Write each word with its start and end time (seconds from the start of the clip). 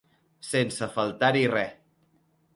Sense 0.51 0.87
faltar-hi 0.95 1.45
res. 1.53 1.79